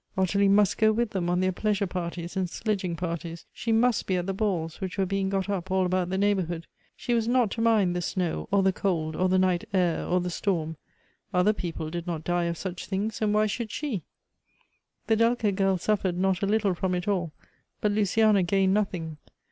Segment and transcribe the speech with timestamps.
[0.17, 4.15] Ottilie must go with them on their pleasure parties and sledging parties; she must be
[4.17, 6.65] at the balls which were being got up all about the neighbor hood.
[6.95, 10.19] She was not to mind the snow, or the cold, or the night air, or
[10.19, 10.75] the storm;
[11.31, 14.01] other people did not die of such things, and why should she?
[15.05, 17.31] The delicate girl suffered not a little from it all,
[17.79, 19.17] but Luciana gained nothing.